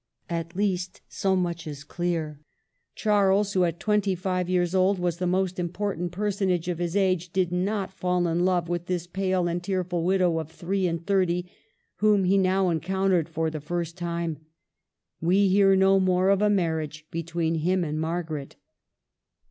[0.31, 2.39] At least so much is clear:
[2.95, 7.31] Charles, who at twenty five years old was the most important personage of his age,
[7.31, 11.51] did not fall in love with this pale and tearful widow of three and thirty,
[11.97, 14.39] whom he now encountered for the first time.
[15.21, 18.55] We hear no more of a marriage between him and Margaret.